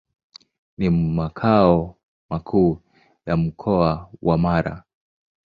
[0.77, 1.95] Ni makao
[2.29, 2.79] makuu
[3.25, 4.83] ya Mkoa wa Mara.